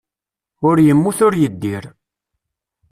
[0.67, 1.83] Ur yemmut ur yeddir.